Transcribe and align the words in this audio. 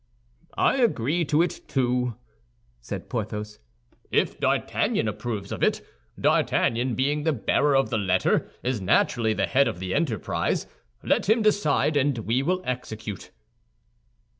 "I 0.57 0.77
agree 0.77 1.25
to 1.25 1.43
it, 1.43 1.61
too," 1.67 2.15
said 2.81 3.07
Porthos, 3.07 3.59
"if 4.09 4.39
D'Artagnan 4.39 5.07
approves 5.07 5.51
of 5.51 5.61
it. 5.61 5.85
D'Artagnan, 6.19 6.95
being 6.95 7.21
the 7.21 7.31
bearer 7.33 7.75
of 7.75 7.91
the 7.91 7.99
letter, 7.99 8.49
is 8.63 8.81
naturally 8.81 9.35
the 9.35 9.45
head 9.45 9.67
of 9.67 9.77
the 9.79 9.93
enterprise; 9.93 10.65
let 11.03 11.29
him 11.29 11.43
decide, 11.43 11.95
and 11.97 12.17
we 12.17 12.41
will 12.41 12.63
execute." 12.65 13.29